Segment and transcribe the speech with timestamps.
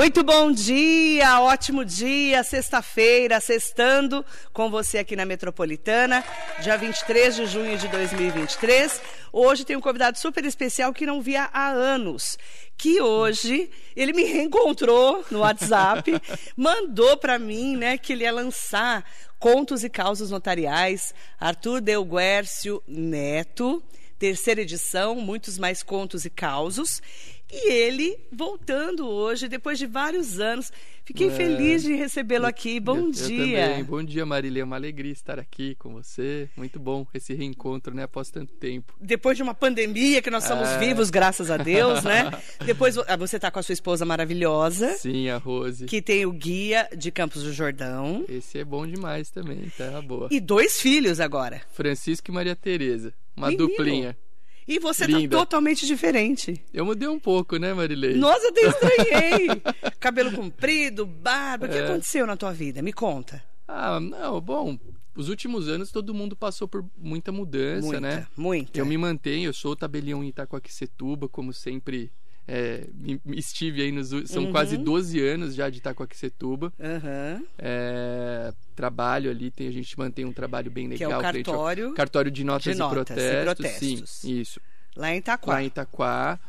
[0.00, 6.24] Muito bom dia, ótimo dia, sexta-feira, sextando com você aqui na Metropolitana,
[6.62, 8.98] dia 23 de junho de 2023.
[9.30, 12.38] Hoje tem um convidado super especial que não via há anos,
[12.78, 16.10] que hoje ele me reencontrou no WhatsApp,
[16.56, 19.04] mandou para mim, né, que ele ia lançar
[19.38, 23.82] Contos e Causas Notariais, Arthur Delguércio Neto,
[24.20, 27.02] terceira edição, muitos mais contos e causos.
[27.52, 30.72] E ele voltando hoje, depois de vários anos.
[31.04, 32.78] Fiquei é, feliz de recebê-lo aqui.
[32.78, 33.66] Bom eu, dia.
[33.66, 33.84] Eu também.
[33.84, 34.60] Bom dia, Marília.
[34.60, 36.48] É uma alegria estar aqui com você.
[36.56, 38.04] Muito bom esse reencontro, né?
[38.04, 38.94] Após tanto tempo.
[39.00, 40.78] Depois de uma pandemia que nós somos é...
[40.78, 42.30] vivos, graças a Deus, né?
[42.64, 44.96] Depois ah, você está com a sua esposa maravilhosa.
[44.98, 45.86] Sim, a Rose.
[45.86, 48.24] Que tem o guia de Campos do Jordão.
[48.28, 50.28] Esse é bom demais também, terra boa.
[50.30, 51.60] E dois filhos agora.
[51.72, 53.12] Francisco e Maria Tereza.
[53.36, 53.68] Uma Menino.
[53.68, 54.16] duplinha.
[54.66, 55.36] E você tá Linda.
[55.36, 56.62] tá totalmente diferente.
[56.72, 58.14] Eu mudei um pouco, né, Marilei?
[58.14, 59.48] Nossa, eu até estranhei.
[59.98, 61.66] Cabelo comprido, barba.
[61.66, 61.84] O que é.
[61.84, 62.82] aconteceu na tua vida?
[62.82, 63.42] Me conta.
[63.66, 64.78] Ah, não, bom,
[65.14, 68.26] os últimos anos todo mundo passou por muita mudança, muita, né?
[68.36, 68.78] Muita.
[68.78, 72.10] Eu me mantenho, eu sou o tabelião em Itacoaquecetuba, como sempre
[72.52, 72.84] é,
[73.26, 74.08] estive aí nos.
[74.28, 74.50] São uhum.
[74.50, 76.72] quase 12 anos já de Itacoaquecetuba.
[76.80, 77.46] Uhum.
[77.56, 81.08] É, trabalho ali, tem, a gente mantém um trabalho bem legal.
[81.08, 84.40] Que é o cartório, ao, cartório de notas, de notas e, protestos, e, protestos, Sim,
[84.40, 84.60] isso.
[84.96, 85.52] Lá em Itaquá.
[85.52, 86.40] Lá em Itaquá.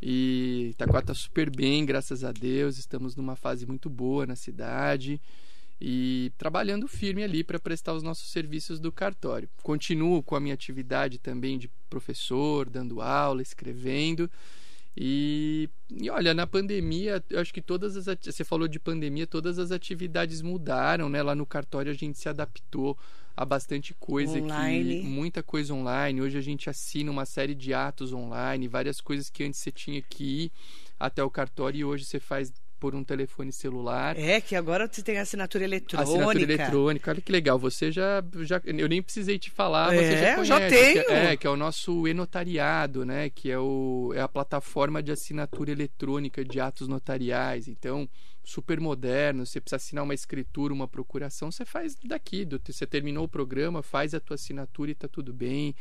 [0.00, 2.78] E Itaquá está super bem, graças a Deus.
[2.78, 5.20] Estamos numa fase muito boa na cidade
[5.78, 9.46] e trabalhando firme ali para prestar os nossos serviços do cartório.
[9.62, 14.30] Continuo com a minha atividade também de professor, dando aula, escrevendo
[14.96, 18.18] e, e olha, na pandemia, eu acho que todas as.
[18.20, 21.22] Você falou de pandemia, todas as atividades mudaram, né?
[21.22, 22.98] Lá no cartório a gente se adaptou
[23.36, 24.98] a bastante coisa online.
[24.98, 26.20] aqui, muita coisa online.
[26.20, 30.02] Hoje a gente assina uma série de atos online, várias coisas que antes você tinha
[30.02, 30.52] que ir
[30.98, 34.18] até o cartório e hoje você faz por um telefone celular.
[34.18, 36.10] É, que agora você tem assinatura eletrônica.
[36.10, 37.58] Assinatura eletrônica, olha que legal.
[37.58, 38.24] Você já.
[38.40, 40.48] já eu nem precisei te falar, é, você já conhece.
[40.48, 41.04] já tenho.
[41.04, 43.28] Que é, que é o nosso e-notariado, né?
[43.28, 47.68] Que é, o, é a plataforma de assinatura eletrônica de atos notariais.
[47.68, 48.08] Então,
[48.42, 49.44] super moderno.
[49.44, 52.48] Você precisa assinar uma escritura, uma procuração, você faz daqui.
[52.66, 55.74] Você terminou o programa, faz a tua assinatura e tá tudo bem.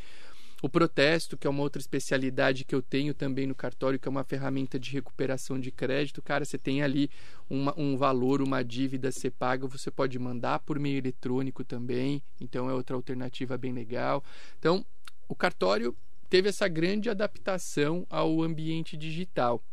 [0.62, 4.12] O protesto, que é uma outra especialidade que eu tenho também no cartório, que é
[4.12, 6.22] uma ferramenta de recuperação de crédito.
[6.22, 7.10] Cara, você tem ali
[7.50, 12.22] uma, um valor, uma dívida, você paga, você pode mandar por meio eletrônico também.
[12.42, 14.22] Então é outra alternativa bem legal.
[14.58, 14.86] Então,
[15.30, 15.96] o cartório
[16.30, 19.64] teve essa grande adaptação ao ambiente digital.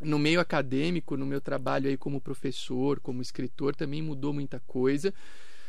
[0.00, 5.14] No meio acadêmico, no meu trabalho aí como professor, como escritor, também mudou muita coisa.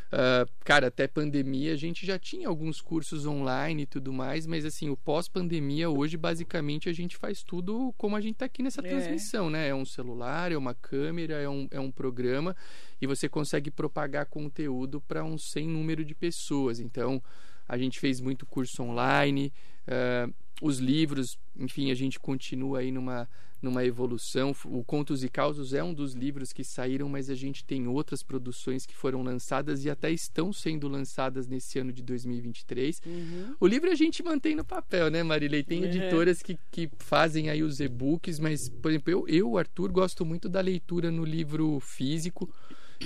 [0.08, 4.64] Uh, cara, até pandemia a gente já tinha alguns cursos online e tudo mais, mas
[4.64, 8.80] assim, o pós-pandemia hoje basicamente a gente faz tudo como a gente está aqui nessa
[8.80, 8.90] é.
[8.90, 9.68] transmissão, né?
[9.68, 12.56] É um celular, é uma câmera, é um, é um programa
[13.02, 16.80] e você consegue propagar conteúdo para um sem número de pessoas.
[16.80, 17.22] Então,
[17.68, 19.52] a gente fez muito curso online.
[19.88, 23.30] Uh, os livros, enfim, a gente continua aí numa,
[23.62, 24.56] numa evolução.
[24.66, 28.24] O Contos e Causos é um dos livros que saíram, mas a gente tem outras
[28.24, 33.02] produções que foram lançadas e até estão sendo lançadas nesse ano de 2023.
[33.06, 33.56] Uhum.
[33.60, 35.64] O livro a gente mantém no papel, né, Marilei?
[35.64, 35.86] Tem uhum.
[35.86, 40.48] editoras que, que fazem aí os e-books, mas, por exemplo, eu, eu, Arthur, gosto muito
[40.48, 42.50] da leitura no livro físico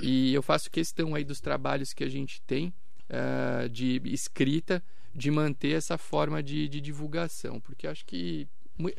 [0.01, 2.73] e eu faço questão aí dos trabalhos que a gente tem
[3.09, 8.47] uh, de escrita de manter essa forma de, de divulgação, porque acho que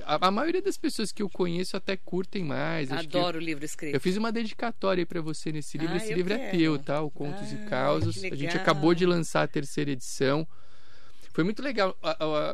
[0.05, 2.91] a, a, maioria das pessoas que eu conheço até curtem mais.
[2.91, 3.95] Adoro o livro escrito.
[3.95, 5.95] Eu fiz uma dedicatória para você nesse livro.
[5.95, 6.49] Ah, Esse livro é quero.
[6.49, 7.01] é teu, tá?
[7.01, 8.25] O Contos ah, e Causos.
[8.25, 10.47] A gente acabou de lançar a terceira edição.
[11.33, 11.97] Foi muito legal.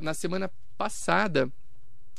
[0.00, 1.50] Na semana passada,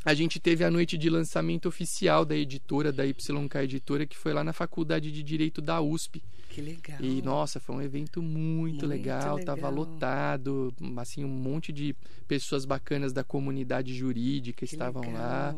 [0.06, 4.34] a gente teve a noite de lançamento oficial da editora, da YK Editora, que foi
[4.34, 6.24] lá na Faculdade de Direito da USP.
[6.50, 6.98] Que legal.
[7.02, 11.96] E, nossa, foi um evento muito, muito legal, legal, tava lotado, assim, um monte de
[12.28, 15.22] pessoas bacanas da comunidade jurídica que estavam legal.
[15.22, 15.56] lá.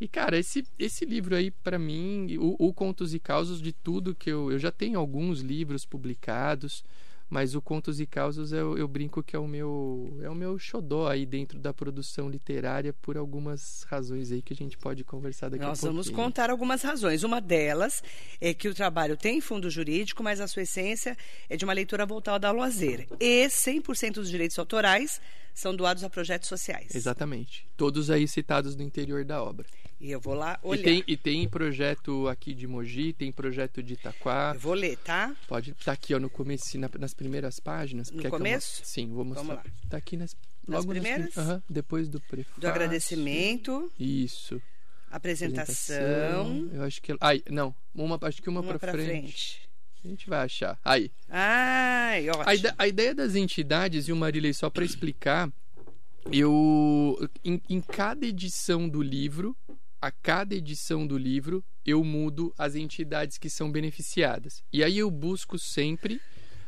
[0.00, 4.14] E, cara, esse, esse livro aí, para mim, o, o, Contos e Causos de tudo
[4.14, 4.52] que eu...
[4.52, 6.84] Eu já tenho alguns livros publicados,
[7.28, 10.58] mas o Contos e Causas eu, eu, brinco que é o meu é o meu
[10.58, 15.48] xodó aí dentro da produção literária por algumas razões aí que a gente pode conversar
[15.50, 15.96] daqui Nós a pouco.
[15.96, 17.22] Nós vamos contar algumas razões.
[17.22, 18.02] Uma delas
[18.40, 21.16] é que o trabalho tem fundo jurídico, mas a sua essência
[21.48, 23.06] é de uma leitura voltada ao lazer.
[23.20, 25.20] E 100% dos direitos autorais
[25.54, 26.94] são doados a projetos sociais.
[26.94, 27.66] Exatamente.
[27.76, 29.66] Todos aí citados no interior da obra.
[30.00, 30.80] E eu vou lá olhar.
[30.80, 34.52] E tem, e tem projeto aqui de Mogi, tem projeto de Itaquá.
[34.54, 35.34] Eu vou ler, tá?
[35.48, 38.10] Pode estar tá aqui ó, no começo, na, nas primeiras páginas.
[38.10, 38.82] No começo?
[38.82, 39.42] Eu, sim, vou mostrar.
[39.42, 39.70] Vamos lá.
[39.90, 40.36] Tá aqui nas,
[40.66, 41.34] nas logo primeiras?
[41.34, 42.60] Nas, uh -huh, depois do prefácio.
[42.60, 43.90] Do agradecimento.
[43.98, 44.62] Isso.
[45.10, 46.68] Apresentação.
[46.72, 47.16] Eu acho que.
[47.20, 47.74] Ai, não.
[47.94, 49.08] Uma, acho que uma, Uma pra pra frente.
[49.08, 49.68] frente.
[50.04, 50.78] A gente vai achar.
[50.84, 51.10] Aí.
[51.28, 52.44] Ai, ótimo.
[52.48, 55.50] A, ide- a ideia das entidades, e o Marilei, só para explicar,
[56.30, 57.18] eu.
[57.44, 59.56] Em, em cada edição do livro,
[60.00, 64.62] a cada edição do livro, eu mudo as entidades que são beneficiadas.
[64.72, 66.20] E aí eu busco sempre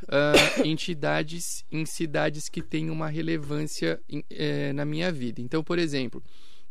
[0.09, 5.41] ah, entidades em cidades que têm uma relevância em- eh, na minha vida.
[5.41, 6.23] Então, por exemplo.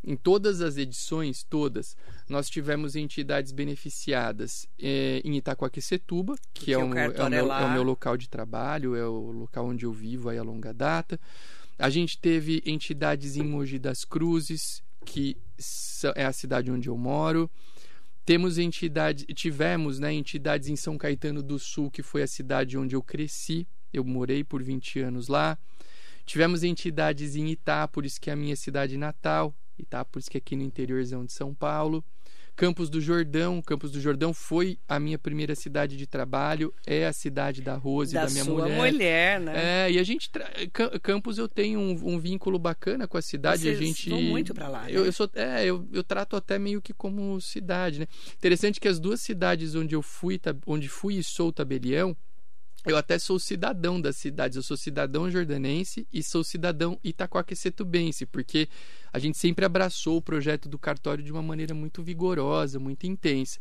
[0.02, 1.94] Em todas as edições, todas,
[2.30, 7.36] nós tivemos entidades beneficiadas eh, em Itacoaquecetuba, que Que é, o um- é o cartório
[7.36, 10.38] é meu, é o meu local de trabalho, é o local onde eu vivo aí
[10.38, 11.20] a longa data.
[11.78, 15.36] A gente teve entidades em Mogi das Cruzes, que
[16.16, 17.50] é a cidade onde eu moro.
[18.26, 22.96] Temos entidades, tivemos né, entidades em São Caetano do Sul, que foi a cidade onde
[22.96, 23.68] eu cresci.
[23.92, 25.58] Eu morei por 20 anos lá.
[26.26, 29.56] Tivemos entidades em Itápolis, que é a minha cidade natal.
[29.80, 32.06] Itápolis, que é aqui no interiorzão de São Paulo.
[32.56, 33.62] Campos do Jordão.
[33.62, 36.74] Campos do Jordão foi a minha primeira cidade de trabalho.
[36.86, 38.78] É a cidade da Rose, da da minha sua mulher.
[38.78, 39.86] mulher, né?
[39.88, 40.30] É, e a gente.
[40.30, 40.50] Tra...
[40.74, 43.62] Ca- Campos eu tenho um, um vínculo bacana com a cidade.
[43.64, 44.10] Vocês a gente.
[44.10, 44.92] vão muito pra lá, né?
[44.92, 48.08] Eu, eu sou, é, eu, eu trato até meio que como cidade, né?
[48.36, 52.16] Interessante que as duas cidades onde eu fui, onde fui e sou tabelião,
[52.86, 54.56] eu até sou cidadão das cidades.
[54.56, 58.70] Eu sou cidadão jordanense e sou cidadão itacoaquecetubense, porque
[59.12, 63.60] a gente sempre abraçou o projeto do cartório de uma maneira muito vigorosa, muito intensa.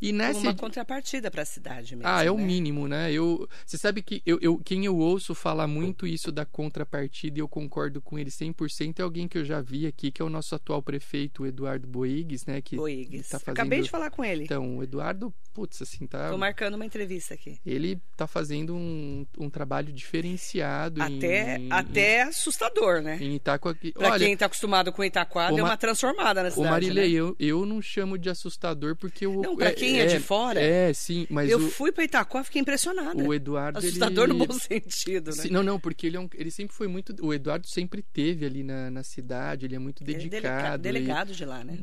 [0.00, 2.08] E nessa uma contrapartida para a cidade mesmo.
[2.08, 2.44] ah, é o né?
[2.44, 3.12] mínimo, né?
[3.12, 7.40] Eu, você sabe que eu, eu, quem eu ouço falar muito isso da contrapartida e
[7.42, 10.30] eu concordo com ele 100% é alguém que eu já vi aqui, que é o
[10.30, 12.60] nosso atual prefeito, o Eduardo Boigues, né?
[12.60, 13.28] Que Boigues.
[13.28, 13.52] tá fazendo...
[13.54, 14.44] Acabei de falar com ele.
[14.44, 16.30] Então, o Eduardo, putz, assim, tá...
[16.30, 17.58] Tô marcando uma entrevista aqui.
[17.64, 23.18] Ele tá fazendo um, um trabalho diferenciado Até, em, até assustador, né?
[23.20, 23.92] em, em Itacoaqui.
[23.92, 26.70] Pra Olha, quem tá acostumado com Itaquá, o deu Ma- uma transformada na o cidade.
[26.70, 27.14] Marilei, né?
[27.14, 29.42] eu, eu não chamo de assustador porque o...
[29.42, 32.60] Não, pra quem é de fora, É, sim, mas Eu o, fui pra Itaquá, fiquei
[32.60, 33.22] impressionada.
[33.22, 34.34] o Eduardo, Assustador ele...
[34.38, 35.42] no bom sentido, né?
[35.42, 37.14] Sim, não, não, porque ele, é um- ele sempre foi muito.
[37.24, 40.30] O Eduardo sempre teve ali na, na cidade, ele é muito Ele é dedicado.
[40.30, 41.78] deleca- e- delegado de lá, né?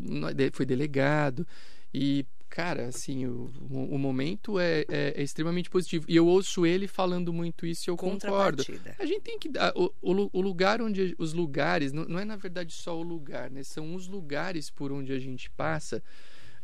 [0.53, 1.45] foi delegado.
[1.93, 6.05] E, cara, assim, o, o, momento é, é- é extremamente positivo.
[6.09, 8.63] E eu ouço ele falando muito isso e eu concordo.
[8.99, 9.71] A gente tem que dar.
[9.75, 11.15] O, o lugar onde.
[11.17, 13.63] Os lugares, não, não é na verdade só o lugar, né?
[13.63, 16.03] São os lugares por onde a gente passa.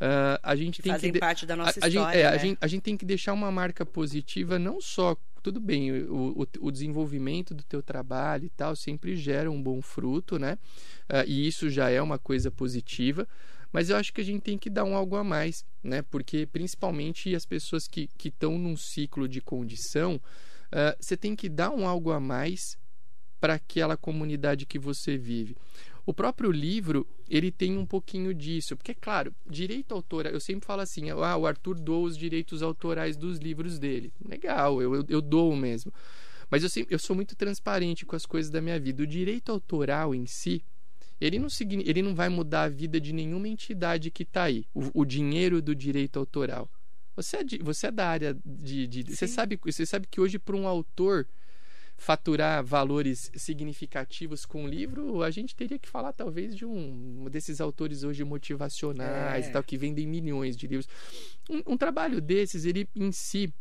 [0.04, 1.14] Ah, a gente Que tem fazem que.
[1.14, 2.30] de- parte da nossa a, a gente, história, é, né?
[2.30, 5.16] a, gente, a gente tem que deixar uma marca positiva, não só.
[5.44, 9.82] Tudo bem, o, o, o desenvolvimento do teu trabalho e tal sempre gera um bom
[9.82, 10.58] fruto, né?
[11.08, 13.28] Ah, e isso já é uma coisa positiva.
[13.72, 16.02] Mas eu acho que a gente tem que dar um algo a mais, né?
[16.02, 20.20] Porque principalmente as pessoas que estão num ciclo de condição,
[20.72, 22.78] ah, você tem que dar um algo a mais
[23.40, 25.56] para aquela comunidade que você vive.
[26.06, 30.82] O próprio livro, ele tem um pouquinho disso, porque, claro, direito autoral, eu sempre falo
[30.82, 34.12] assim, ah, o Arthur doa os direitos autorais dos livros dele.
[34.28, 35.94] Legal, eu, eu, eu dou mesmo.
[36.50, 39.04] Mas eu, sempre, eu sou muito transparente com as coisas da minha vida.
[39.04, 40.64] O direito autoral em si,
[41.20, 41.48] ele não,
[41.86, 44.66] ele não vai mudar a vida de nenhuma entidade que está aí.
[44.74, 46.70] O, o dinheiro do direito autoral.
[47.16, 48.88] Você é, de- você é da área de.
[48.88, 51.28] de- você, sabe, você sabe que hoje, para um autor
[52.02, 57.62] faturar valores significativos com o livro, a gente teria que falar talvez de um desses
[57.62, 59.50] autores hoje motivacionais É.
[59.50, 60.88] e tal, que vendem milhões de livros.
[61.48, 63.54] Um, um trabalho desses, ele em si,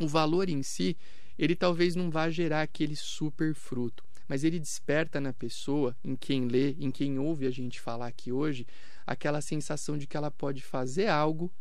[0.00, 0.96] o valor em si,
[1.38, 4.02] ele talvez não vá gerar aquele super fruto.
[4.26, 8.32] Mas ele desperta na pessoa, em quem lê, em quem ouve a gente falar aqui
[8.32, 8.66] hoje,
[9.06, 11.52] aquela sensação de que ela pode fazer algo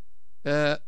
[0.44, 0.82] eh,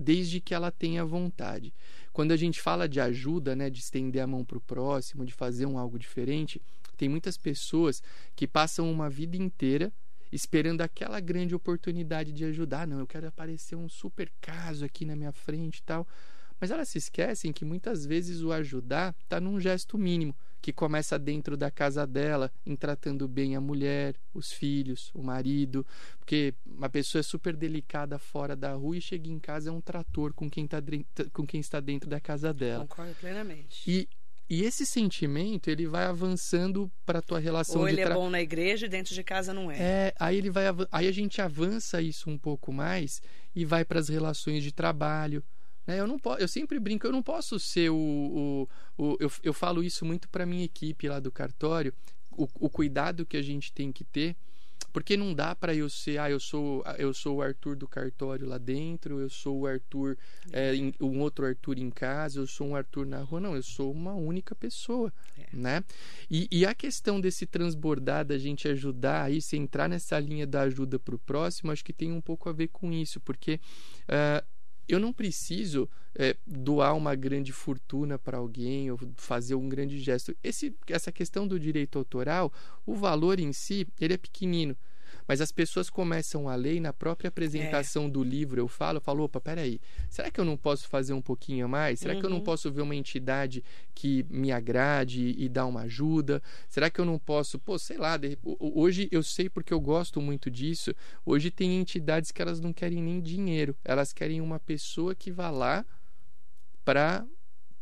[0.00, 1.74] desde que ela tenha vontade.
[2.12, 5.34] Quando a gente fala de ajuda, né, de estender a mão para o próximo, de
[5.34, 6.60] fazer um algo diferente,
[6.96, 8.02] tem muitas pessoas
[8.34, 9.92] que passam uma vida inteira
[10.32, 12.86] esperando aquela grande oportunidade de ajudar.
[12.86, 16.06] Não, eu quero aparecer um super caso aqui na minha frente e tal.
[16.60, 21.18] Mas elas se esquecem que muitas vezes o ajudar está num gesto mínimo, que começa
[21.18, 25.86] dentro da casa dela, em tratando bem a mulher, os filhos, o marido,
[26.18, 29.80] porque uma pessoa é super delicada fora da rua e chega em casa é um
[29.80, 30.82] trator com quem, tá,
[31.32, 32.86] com quem está dentro da casa dela.
[32.86, 33.90] Concordo plenamente.
[33.90, 34.06] E,
[34.48, 38.42] e esse sentimento ele vai avançando para a tua relação Ou ele é bom na
[38.42, 39.76] igreja e dentro de casa não é.
[39.78, 43.22] é, aí ele vai, aí a gente avança isso um pouco mais
[43.54, 45.42] e vai para as relações de trabalho.
[45.86, 45.98] Né?
[45.98, 49.52] Eu não po- eu sempre brinco, eu não posso ser o, o, o- eu, eu
[49.52, 51.92] falo isso muito para minha equipe lá do cartório,
[52.30, 54.36] o, o cuidado que a gente tem que ter,
[54.92, 58.46] porque não dá para eu ser, ah, eu sou, eu sou o Arthur do cartório
[58.46, 60.18] lá dentro, eu sou o Arthur,
[60.52, 63.92] é, um outro Arthur em casa, eu sou um Arthur na rua, não, eu sou
[63.92, 65.12] uma única pessoa.
[65.38, 65.56] É.
[65.56, 65.84] Né?
[66.28, 70.62] E, e, a questão desse transbordar, da gente ajudar, aí se entrar nessa linha da
[70.62, 73.60] ajuda para o próximo, acho que tem um pouco a ver com isso, porque
[74.08, 74.44] uh,
[74.92, 80.36] eu não preciso é, doar uma grande fortuna para alguém ou fazer um grande gesto.
[80.42, 82.52] Esse, essa questão do direito autoral,
[82.84, 84.76] o valor em si, ele é pequenino.
[85.30, 88.08] Mas as pessoas começam a ler e na própria apresentação é.
[88.08, 91.22] do livro eu falo, eu falo, opa, peraí, será que eu não posso fazer um
[91.22, 92.00] pouquinho a mais?
[92.00, 92.18] Será uhum.
[92.18, 92.42] que eu não uhum.
[92.42, 93.62] posso ver uma entidade
[93.94, 96.42] que me agrade e dar uma ajuda?
[96.68, 100.20] Será que eu não posso, pô, sei lá, de, hoje eu sei porque eu gosto
[100.20, 100.92] muito disso,
[101.24, 105.48] hoje tem entidades que elas não querem nem dinheiro, elas querem uma pessoa que vá
[105.48, 105.86] lá
[106.84, 107.24] para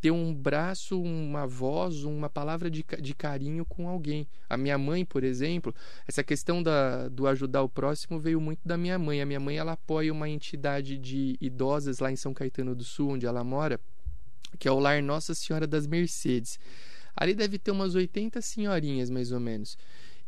[0.00, 4.28] ter um braço, uma voz, uma palavra de, de carinho com alguém.
[4.48, 5.74] A minha mãe, por exemplo,
[6.06, 9.20] essa questão da, do ajudar o próximo veio muito da minha mãe.
[9.20, 13.10] A minha mãe ela apoia uma entidade de idosas lá em São Caetano do Sul,
[13.10, 13.80] onde ela mora,
[14.58, 16.60] que é o Lar Nossa Senhora das Mercedes.
[17.16, 19.76] Ali deve ter umas 80 senhorinhas, mais ou menos.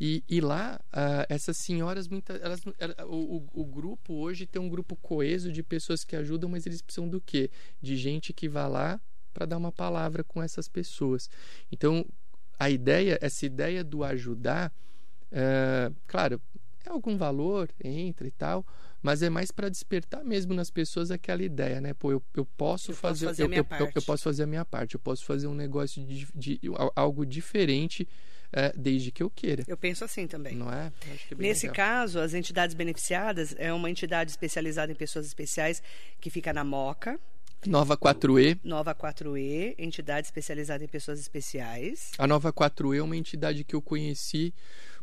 [0.00, 2.62] E, e lá, uh, essas senhoras, muitas, elas,
[3.06, 7.06] o, o, grupo hoje tem um grupo coeso de pessoas que ajudam, mas eles precisam
[7.06, 7.50] do quê?
[7.82, 8.98] De gente que vá lá
[9.32, 11.28] para dar uma palavra com essas pessoas.
[11.70, 12.04] Então,
[12.58, 14.72] a ideia, essa ideia do ajudar,
[15.32, 16.40] é, claro,
[16.84, 18.66] é algum valor, entra e tal,
[19.02, 21.94] mas é mais para despertar mesmo nas pessoas aquela ideia, né?
[21.94, 24.94] Pô, eu, eu posso eu fazer, fazer eu, eu, eu, posso fazer a minha parte,
[24.94, 26.60] eu posso fazer um negócio de, de
[26.94, 28.06] algo diferente
[28.52, 29.64] é, desde que eu queira.
[29.66, 30.54] Eu penso assim também.
[30.54, 30.92] Não é?
[31.30, 31.76] é Nesse legal.
[31.76, 35.82] caso, as entidades beneficiadas é uma entidade especializada em pessoas especiais
[36.20, 37.18] que fica na Moca,
[37.66, 38.58] Nova 4E.
[38.64, 42.10] Nova 4E, entidade especializada em pessoas especiais.
[42.16, 44.54] A Nova 4E é uma entidade que eu conheci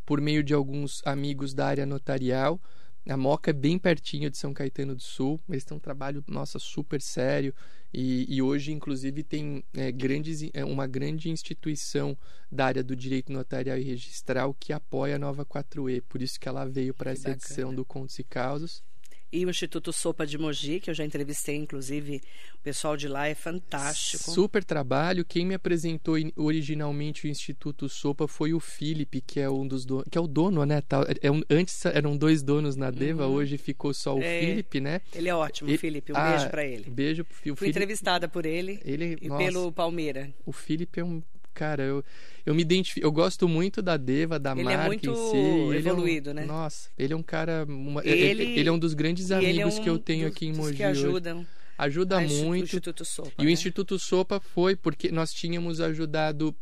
[0.04, 2.60] por meio de alguns amigos da área notarial.
[3.08, 5.40] A Moca é bem pertinho de São Caetano do Sul.
[5.48, 7.54] Eles têm um trabalho, nossa, super sério.
[7.94, 12.18] E, e hoje, inclusive, tem é, grandes, é, uma grande instituição
[12.52, 16.02] da área do direito notarial e registral que apoia a Nova 4E.
[16.10, 17.36] Por isso que ela veio para essa bacana.
[17.36, 18.84] edição do Contos e Causos
[19.32, 22.22] e o Instituto Sopa de Mogi, que eu já entrevistei, inclusive,
[22.56, 24.32] o pessoal de lá é fantástico.
[24.32, 25.26] Super trabalho.
[25.26, 30.06] Quem me apresentou originalmente o Instituto Sopa foi o Felipe, que é um dos donos,
[30.10, 30.82] que é o dono, né?
[31.22, 33.34] É um, antes eram dois donos na Deva, uhum.
[33.34, 35.02] hoje ficou só o é, Felipe, né?
[35.14, 36.14] Ele é ótimo, o Felipe.
[36.14, 36.90] Um ah, beijo para ele.
[36.90, 37.60] Beijo pro Felipe.
[37.60, 40.34] Fui entrevistada por ele, ele e nossa, pelo Palmeira.
[40.46, 41.22] O Felipe é um
[41.58, 42.04] cara, eu,
[42.46, 45.16] eu me identifico, eu gosto muito da Deva, da ele é marca é muito em
[45.16, 45.78] si.
[45.78, 46.54] evoluído, ele é um, né?
[46.54, 49.84] Nossa, ele é um cara, uma, ele, ele, é um dos grandes amigos é um
[49.84, 50.76] que eu tenho dos, aqui em Mogi.
[50.76, 51.40] que ajudam.
[51.40, 51.48] Hoje.
[51.80, 52.46] Ajuda muito.
[52.50, 53.48] O Instituto Sopa, e né?
[53.48, 56.56] o Instituto Sopa foi porque nós tínhamos ajudado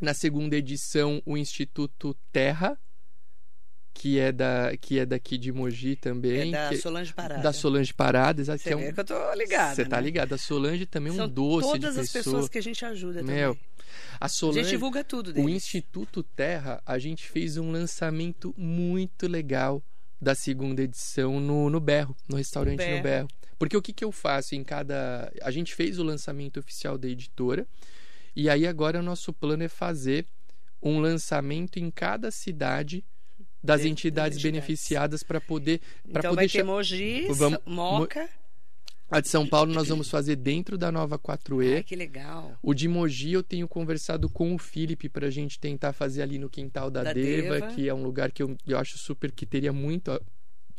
[0.00, 2.78] na segunda edição o Instituto Terra,
[3.92, 6.48] que é da que é daqui de Mogi também.
[6.48, 7.42] É da que, Solange Parada.
[7.42, 8.62] Da Solange Parada, exato.
[8.62, 9.74] Você que, é um, que eu tô ligada.
[9.74, 10.02] Você tá né?
[10.02, 10.34] ligada.
[10.34, 13.54] A Solange também é um doce todas de as pessoas que a gente ajuda Meu,
[13.54, 13.66] também.
[14.20, 15.46] A Solange, a gente divulga tudo deles.
[15.46, 19.82] O Instituto Terra, a gente fez um lançamento muito legal
[20.20, 22.96] da segunda edição no, no Berro, no restaurante Berro.
[22.96, 23.28] no Berro.
[23.58, 25.32] Porque o que, que eu faço em cada.
[25.42, 27.66] A gente fez o lançamento oficial da editora,
[28.34, 30.26] e aí agora o nosso plano é fazer
[30.82, 33.04] um lançamento em cada cidade
[33.62, 35.80] das de, entidades, beneficiadas para poder
[36.12, 38.28] para então poder vai ter Mogi, Vamos, Moca
[39.10, 41.76] a de São Paulo nós vamos fazer dentro da nova 4E.
[41.76, 42.58] Ai, que legal.
[42.62, 46.38] O de Mogi eu tenho conversado com o Felipe para a gente tentar fazer ali
[46.38, 49.30] no quintal da, da Deva, Deva, que é um lugar que eu, eu acho super
[49.30, 50.20] que teria muito a,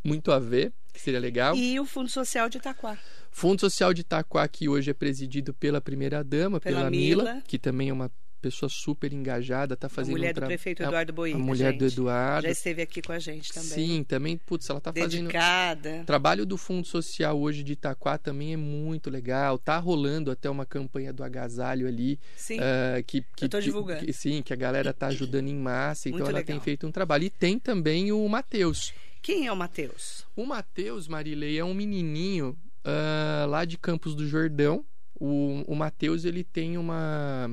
[0.03, 1.55] muito a ver, que seria legal.
[1.55, 2.97] E o Fundo Social de Itaquá.
[3.31, 7.43] Fundo Social de Itaquá, que hoje é presidido pela primeira dama, pela, pela Mila, Mila,
[7.45, 8.11] que também é uma
[8.49, 10.45] pessoa super engajada, tá fazendo a mulher um tra...
[10.45, 11.79] do prefeito Eduardo Boiga, a mulher gente.
[11.79, 13.69] do Eduardo já esteve aqui com a gente também.
[13.69, 15.89] Sim, também, putz, ela tá Dedicada.
[15.89, 19.57] fazendo trabalho do Fundo Social hoje de Itaquá também é muito legal.
[19.57, 22.57] Tá rolando até uma campanha do agasalho ali, sim.
[22.59, 24.05] Uh, que, que eu tô divulgando.
[24.05, 26.55] Que, sim, que a galera tá ajudando em massa, então muito ela legal.
[26.55, 27.25] tem feito um trabalho.
[27.25, 28.93] E tem também o Matheus.
[29.21, 30.25] Quem é o Matheus?
[30.35, 34.85] O Matheus, Marilei, é um menininho uh, lá de Campos do Jordão.
[35.19, 37.49] O, o Matheus, ele tem uma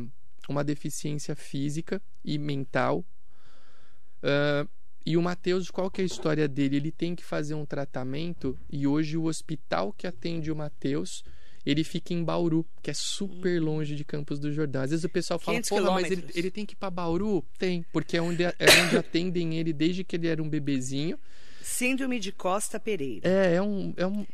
[0.50, 3.04] uma deficiência física e mental.
[4.22, 4.68] Uh,
[5.06, 6.76] e o Matheus, qual que é a história dele?
[6.76, 11.22] Ele tem que fazer um tratamento e hoje o hospital que atende o Matheus,
[11.64, 13.64] ele fica em Bauru, que é super Hum.
[13.64, 14.82] longe de Campos do Jordão.
[14.82, 16.90] Às vezes o pessoal fala, 500 porra, mas ele, quilômetros." ele tem que ir pra
[16.90, 17.44] Bauru?
[17.58, 21.18] Tem, porque é onde, é onde atendem ele desde que ele era um bebezinho.
[21.62, 23.28] Síndrome de Costa Pereira.
[23.28, 23.92] É, é um...
[23.96, 24.26] É um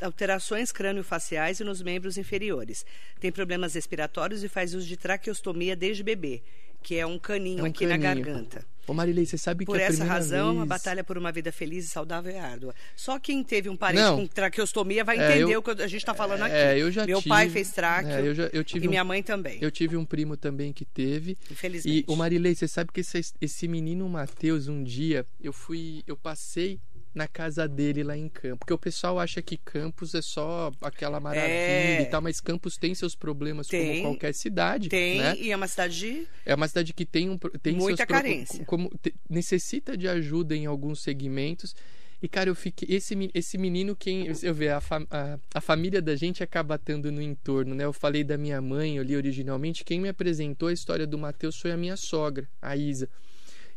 [0.00, 2.84] alterações crânio-faciais e nos membros inferiores.
[3.20, 6.42] Tem problemas respiratórios e faz uso de traqueostomia desde bebê,
[6.82, 8.24] que é um caninho É um aqui na caninho.
[8.26, 8.64] garganta.
[8.86, 10.62] Ô Marilei, você sabe por que a essa razão, vez...
[10.62, 12.74] a batalha por uma vida feliz e saudável é árdua.
[12.94, 14.18] Só quem teve um parente Não.
[14.18, 16.54] com traqueostomia vai É, entender eu- o que a gente está falando aqui.
[16.54, 18.90] É, eu já Meu tive, pai fez tráqueo é, eu, já, eu tive e um,
[18.90, 21.38] minha mãe também, eu tive um primo também que teve.
[21.50, 22.04] infelizmente.
[22.06, 26.14] E o Marilei, você sabe que esse, esse menino Matheus, um dia, eu fui, eu
[26.14, 26.78] passei
[27.14, 28.58] na casa dele lá em Campos.
[28.60, 32.02] Porque o pessoal acha que Campos é só aquela maravilha É.
[32.02, 34.02] e tal, mas Campos tem seus problemas Tem.
[34.02, 34.88] como qualquer cidade.
[34.88, 35.36] Tem, né?
[35.38, 36.26] e é uma cidade de...
[36.44, 38.64] É uma cidade que tem, um, tem Muita carência.
[38.64, 41.74] Como, te- necessita de ajuda em alguns segmentos.
[42.22, 42.88] E, cara, eu fiquei.
[42.96, 44.26] Esse, esse menino, quem.
[44.42, 44.78] Eu ver, a,
[45.10, 47.84] a, a família da gente acaba estando no entorno, né?
[47.84, 49.84] Eu falei da minha mãe ali originalmente.
[49.84, 53.10] Quem me apresentou a história do Matheus foi a minha sogra, a Isa.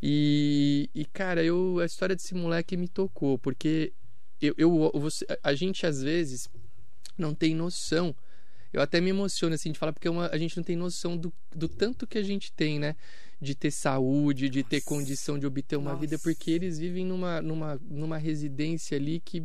[0.02, 3.94] E, e cara, eu, a história desse moleque me tocou, porque
[4.42, 6.48] eu, eu, você, a gente às vezes
[7.18, 8.16] não tem noção.
[8.72, 11.18] Eu até me emociono assim de falar, porque é uma- a gente não tem noção
[11.18, 12.96] do, do tanto que a gente tem, né?
[13.42, 14.88] De ter saúde, de ter Nossa.
[14.88, 16.24] condição de obter uma vida, Nossa.
[16.24, 19.44] porque eles vivem numa, numa, numa residência ali que,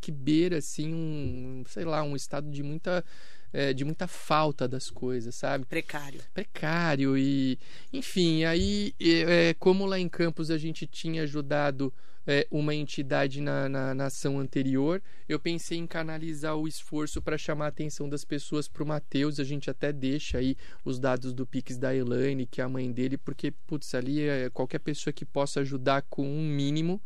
[0.00, 3.04] que beira, assim, um, sei lá, um estado de muita,
[3.52, 5.64] eh, de muita falta das coisas, sabe?
[5.64, 6.20] Precário.
[6.34, 7.58] precário e
[7.92, 11.92] enfim aí é, como lá em Campos a gente tinha ajudado
[12.26, 17.38] é, uma entidade na, na, na ação anterior eu pensei em canalizar o esforço para
[17.38, 21.32] chamar a atenção das pessoas para o Matheus a gente até deixa aí os dados
[21.32, 25.12] do Pix da Elaine que é a mãe dele porque putz ali é, qualquer pessoa
[25.12, 27.00] que possa ajudar com um mínimo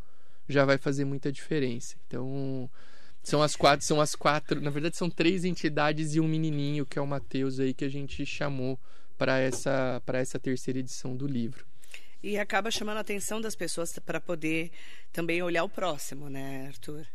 [0.49, 2.69] já vai fazer muita diferença então
[3.23, 6.97] são as quatro, são as quatro, na verdade são três entidades e um menininho que
[6.97, 8.79] é o Matheus aí que a gente chamou
[9.17, 11.65] para essa para essa terceira edição do livro.
[12.23, 14.71] E acaba chamando a atenção das pessoas para poder
[15.11, 17.05] também olhar o próximo, né, Arthur?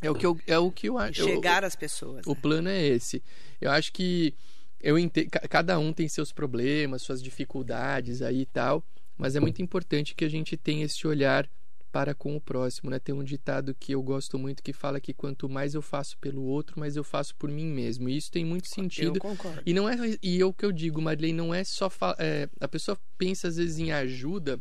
[0.00, 1.24] É o que eu é o que eu acho.
[1.24, 2.26] Chegar às pessoas.
[2.26, 2.38] O né?
[2.40, 3.22] plano é esse.
[3.60, 4.34] Eu acho que
[4.80, 5.24] eu ente...
[5.24, 8.84] ca- cada um tem seus problemas, suas dificuldades aí e tal,
[9.16, 11.48] mas é muito importante que a gente tenha esse olhar
[11.96, 12.98] para com o próximo, né?
[12.98, 16.42] Tem um ditado que eu gosto muito que fala que quanto mais eu faço pelo
[16.42, 18.06] outro, mais eu faço por mim mesmo.
[18.06, 19.18] E isso tem muito Eu sentido.
[19.18, 19.62] concordo.
[19.64, 22.68] E não é e é o que eu digo, Marilene, não é só é, a
[22.68, 24.60] pessoa pensa às vezes em ajuda,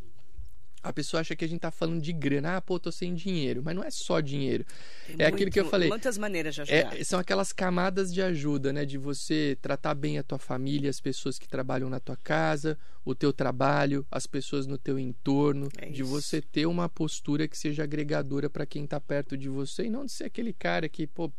[0.88, 3.62] a pessoa acha que a gente tá falando de grana, ah, pô, tô sem dinheiro,
[3.64, 4.64] mas não é só dinheiro.
[5.08, 5.90] Tem é aquilo que eu muito- falei.
[5.90, 6.96] Muitas maneiras de ajudar.
[7.00, 8.86] É, são aquelas camadas de ajuda, né?
[8.86, 13.16] De você tratar bem a tua família, as pessoas que trabalham na tua casa, o
[13.16, 17.84] teu trabalho, as pessoas no teu entorno, É de você ter uma postura que seja
[17.84, 21.32] agregadora para quem tá perto de você e não de ser aquele cara que, pô,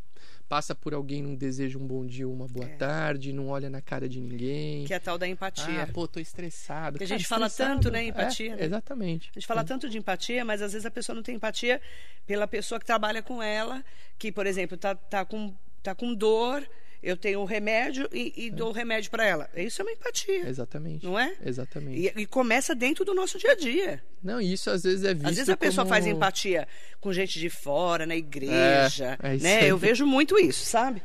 [0.49, 2.77] passa por alguém não deseja um bom dia ou uma boa É.
[2.77, 4.85] tarde, não olha na cara de ninguém.
[4.85, 5.83] Que é a tal da empatia.
[5.83, 6.99] Ah, pô, tô estressado.
[6.99, 7.75] Que a Cara, gente fala estressado.
[7.81, 8.65] tanto, né, É, empatia, né?
[8.65, 9.31] Exatamente.
[9.31, 11.81] A gente fala tanto de empatia, mas às vezes a pessoa não tem empatia
[12.27, 13.85] pela pessoa que trabalha com ela,
[14.19, 16.67] que, por exemplo, tá, tá, com, tá com dor,
[17.09, 19.49] eu tenho um remédio e, e dou o remédio para ela.
[19.57, 21.05] Isso é uma empatia, Exatamente.
[21.07, 21.35] não é?
[21.45, 22.13] Exatamente.
[22.17, 24.03] E, e começa dentro do nosso dia a dia.
[24.23, 26.67] Não, isso às vezes é visto Às vezes a pessoa como- faz empatia
[27.01, 29.59] com gente de fora, na igreja, É, é isso né?
[29.61, 29.69] aí.
[29.69, 31.01] Eu vejo muito isso, sabe?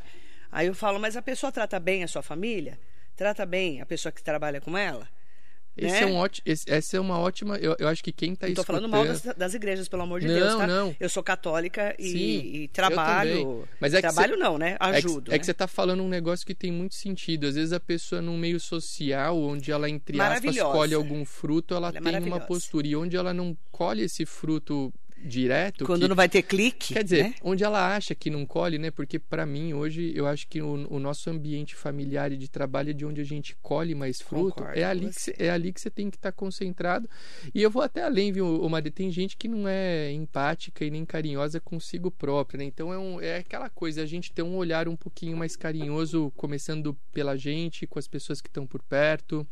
[0.51, 2.77] Aí eu falo, mas a pessoa trata bem a sua família?
[3.15, 5.07] Trata bem a pessoa que trabalha com ela?
[5.77, 6.01] Esse né?
[6.01, 7.55] é um ótimo, esse- essa é uma ótima.
[7.57, 8.65] Eu, eu acho que quem tá tô escutando.
[8.65, 10.67] falando mal das, das igrejas, pelo amor de Não, Deus, tá?
[10.67, 10.95] não.
[10.99, 12.17] Eu sou católica e, Sim,
[12.53, 13.67] e trabalho.
[13.79, 14.71] Mas é trabalho cê- não, né?
[14.79, 15.31] É que, Ajudo.
[15.31, 15.43] é que né?
[15.45, 17.47] você tá falando um negócio que tem muito sentido.
[17.47, 21.87] Às vezes a pessoa num meio social, onde ela, entre aspas, colhe algum fruto, ela,
[21.87, 22.45] Ela é tem uma maravilhosa.
[22.45, 22.87] postura.
[22.87, 25.85] E onde ela não colhe esse fruto direto.
[25.85, 26.93] Quando que- não vai ter clique.
[26.93, 27.35] Quer dizer, né?
[27.43, 28.91] onde ela acha que não colhe, né?
[28.91, 32.89] Porque para mim hoje eu acho que o, o nosso ambiente familiar e de trabalho
[32.89, 34.55] é de onde a gente colhe mais fruto.
[34.55, 37.09] Concordo é ali que cê- é ali que você tem que estar concentrado.
[37.53, 38.91] E eu vou até além, viu, Mari?
[38.91, 42.63] Tem gente que não é empática e nem carinhosa consigo própria, né?
[42.65, 46.31] Então é, um, é aquela coisa, a gente ter um olhar um pouquinho mais carinhoso,
[46.35, 49.47] começando pela gente, com as pessoas que estão por perto.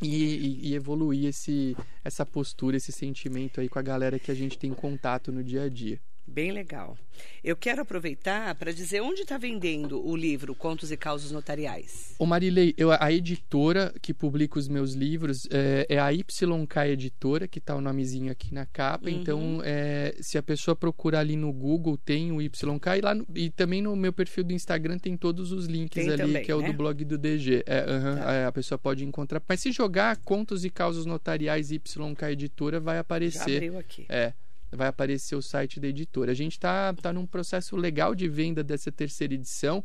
[0.00, 4.56] E, e- evoluir esse, essa postura, esse sentimento aí com a galera que a gente
[4.58, 6.00] tem contato no dia a dia.
[6.30, 6.96] Bem legal.
[7.42, 12.14] Eu quero aproveitar para dizer onde está vendendo o livro Contos e Causos Notariais.
[12.18, 17.48] Ô Marilei, eu, a editora que publica os meus livros é, é a YK Editora,
[17.48, 19.08] que tá o nomezinho aqui na capa.
[19.08, 19.16] Uhum.
[19.20, 22.98] Então, é, se a pessoa procurar ali no Google, tem o YK.
[22.98, 26.12] E, lá no- e também no meu perfil do Instagram tem todos os links Tem
[26.12, 26.66] ali, também, que é o né?
[26.68, 27.64] do blog do DG.
[27.66, 28.32] É, aham, Tá.
[28.34, 29.42] é, a pessoa pode encontrar.
[29.48, 33.56] Mas se jogar Contos e Causas Notariais YK Editora, vai Já aparecer.
[33.56, 34.04] abriu aqui.
[34.08, 34.32] É,
[34.70, 36.32] vai aparecer o site da editora.
[36.32, 39.84] A gente está tá num processo legal de venda dessa terceira edição,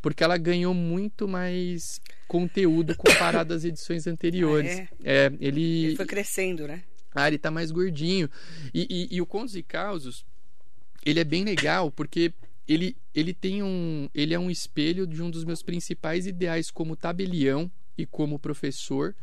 [0.00, 4.80] porque ela ganhou muito mais conteúdo comparado às edições anteriores.
[4.80, 5.32] Ah, é?
[5.40, 5.86] ele.
[5.86, 6.82] Ele foi crescendo, né?
[7.14, 8.28] Ah, ele tá mais gordinho.
[8.72, 10.24] E, e, e o Contos e Causos,
[11.04, 12.32] ele é bem legal porque
[12.68, 14.08] ele, ele tem um.
[14.14, 19.14] Ele é um espelho de um dos meus principais ideais como tabelião e como professor,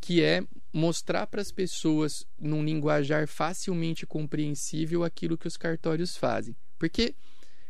[0.00, 6.56] que é mostrar para as pessoas num linguajar facilmente compreensível aquilo que os cartórios fazem.
[6.78, 7.14] Porque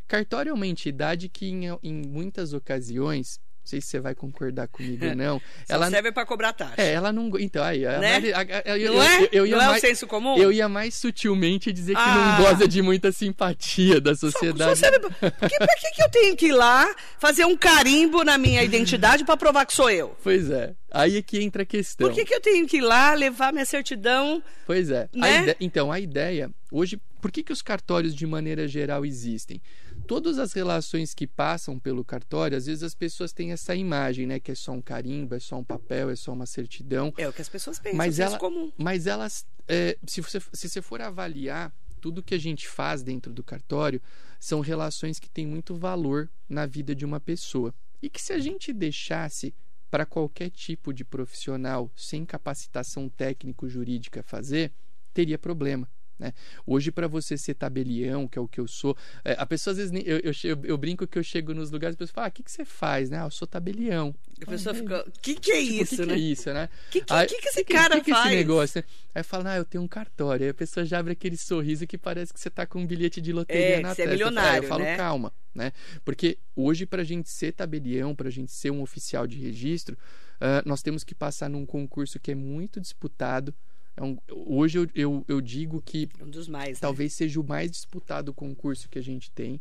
[0.06, 5.04] cartório é uma entidade que em, em muitas ocasiões sei se você vai concordar comigo
[5.04, 5.38] ou não.
[5.66, 6.74] Só ela serve para cobrar taxa.
[6.78, 7.30] É, ela não.
[7.38, 7.80] Então, aí.
[7.80, 8.32] Né?
[8.32, 9.22] A, a, a, eu, não é?
[9.24, 10.38] Eu, eu, ia não mais, é o senso comum?
[10.38, 12.38] Eu ia mais sutilmente dizer que ah.
[12.38, 14.76] não goza de muita simpatia da sociedade.
[14.80, 17.56] Só, só serve, pra, que, pra que, que eu tenho que ir lá fazer um
[17.56, 20.16] carimbo na minha identidade para provar que sou eu?
[20.22, 20.74] Pois é.
[20.90, 22.08] Aí é que entra a questão.
[22.08, 24.42] Por que, que eu tenho que ir lá levar minha certidão?
[24.66, 25.08] Pois é.
[25.14, 25.42] Né?
[25.42, 25.56] Ide...
[25.60, 26.50] Então, a ideia.
[26.72, 29.60] Hoje, por que, que os cartórios, de maneira geral, existem?
[30.08, 34.40] Todas as relações que passam pelo cartório, às vezes as pessoas têm essa imagem, né?
[34.40, 37.12] Que é só um carimbo, é só um papel, é só uma certidão.
[37.18, 38.72] É o que as pessoas pensam, mas é ela, comum.
[38.78, 43.34] Mas elas, é, se, você, se você for avaliar tudo que a gente faz dentro
[43.34, 44.00] do cartório,
[44.40, 47.74] são relações que têm muito valor na vida de uma pessoa.
[48.00, 49.54] E que se a gente deixasse
[49.90, 54.72] para qualquer tipo de profissional sem capacitação técnico-jurídica fazer,
[55.12, 55.86] teria problema.
[56.18, 56.32] Né?
[56.66, 59.78] Hoje, para você ser tabelião, que é o que eu sou, é, a pessoa às
[59.78, 59.92] vezes.
[60.04, 62.30] Eu, eu, eu, eu, brinco que eu chego nos lugares e a pessoa fala: ah,
[62.30, 63.08] o que, que você faz?
[63.08, 63.20] Né?
[63.20, 64.12] Ah, eu sou tabelião.
[64.42, 65.94] A pessoa fica: o que, que é tipo, isso?
[65.94, 66.14] O que, né?
[66.14, 66.64] que é isso, né?
[66.64, 68.22] O que, que, que, que esse cara que, que faz?
[68.24, 68.84] Que esse negócio?
[69.14, 70.44] Aí fala: ah, eu tenho um cartório.
[70.44, 73.20] Aí a pessoa já abre aquele sorriso que parece que você tá com um bilhete
[73.20, 74.10] de loteria é, na você testa.
[74.10, 74.96] É milionário, eu falo: né?
[74.96, 75.32] calma.
[75.54, 75.72] Né?
[76.04, 79.96] Porque hoje, para a gente ser tabelião, para a gente ser um oficial de registro,
[80.36, 83.54] uh, nós temos que passar num concurso que é muito disputado
[83.98, 86.80] é um, hoje eu, eu, eu, digo que um dos mais, né?
[86.80, 87.16] talvez né?
[87.16, 89.60] seja o mais disputado concurso que a gente tem.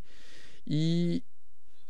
[0.66, 1.24] E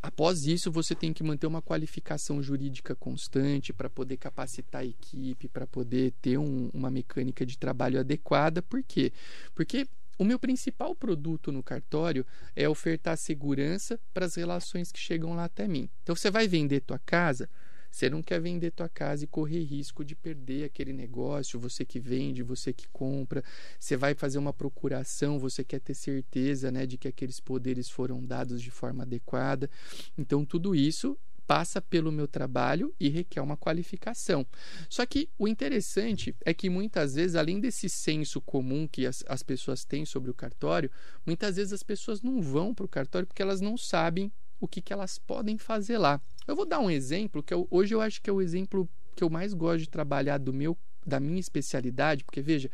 [0.02, 5.50] após isso você tem que manter uma qualificação jurídica constante para poder capacitar a equipe,
[5.50, 8.62] para poder ter um, uma mecânica de trabalho adequada.
[8.62, 9.12] Por quê?
[9.54, 9.86] Porque
[10.18, 15.44] o meu principal produto no cartório é ofertar segurança para as relações que chegam lá
[15.44, 15.90] até mim.
[16.02, 17.50] Então você vai vender tua casa,
[17.98, 22.00] você não quer vender tua casa e correr risco de perder aquele negócio, você que
[22.00, 23.44] vende, você que compra,
[23.80, 28.24] você vai fazer uma procuração, você quer ter certeza, né, de que aqueles poderes foram
[28.24, 29.68] dados de forma adequada.
[30.16, 34.46] Então tudo isso passa pelo meu trabalho e requer uma qualificação.
[34.88, 39.42] Só que o interessante é que muitas vezes, além desse senso comum que as, as
[39.42, 40.92] pessoas têm sobre o cartório,
[41.26, 44.82] muitas vezes as pessoas não vão para o cartório porque elas não sabem o que,
[44.82, 46.22] que elas podem fazer lá.
[46.48, 49.24] Eu vou dar um exemplo que eu, hoje eu acho que é o exemplo que
[49.24, 52.70] eu mais gosto de trabalhar do meu da minha especialidade, porque veja,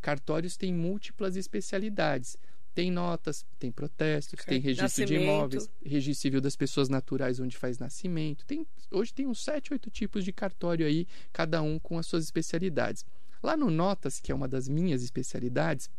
[0.00, 2.36] cartórios têm múltiplas especialidades.
[2.74, 5.08] Tem notas, tem protestos, tem registro nascimento.
[5.10, 8.46] de imóveis, registro civil das pessoas naturais onde faz nascimento.
[8.46, 12.24] Tem, hoje tem uns sete, oito tipos de cartório aí, cada um com as suas
[12.24, 13.04] especialidades.
[13.42, 15.90] Lá no Notas, que é uma das minhas especialidades,